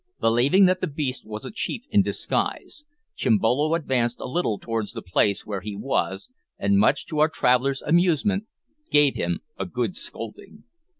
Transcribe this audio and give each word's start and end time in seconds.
Believing 0.19 0.65
that 0.65 0.81
the 0.81 0.87
beast 0.87 1.27
was 1.27 1.45
a 1.45 1.51
chief 1.51 1.83
in 1.91 2.01
disguise, 2.01 2.85
Chimbolo 3.15 3.75
advanced 3.75 4.19
a 4.19 4.25
little 4.25 4.57
towards 4.57 4.93
the 4.93 5.03
place 5.03 5.45
where 5.45 5.61
he 5.61 5.75
was, 5.75 6.31
and, 6.57 6.79
much 6.79 7.05
to 7.05 7.19
our 7.19 7.29
traveller's 7.29 7.83
amusement, 7.83 8.45
gave 8.89 9.15
him 9.15 9.41
a 9.59 9.67
good 9.67 9.95
scolding. 9.95 10.63